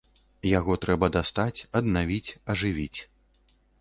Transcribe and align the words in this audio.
Яго 0.59 0.77
трэба 0.85 1.09
дастаць, 1.17 1.65
аднавіць, 1.81 2.35
ажывіць. 2.55 2.99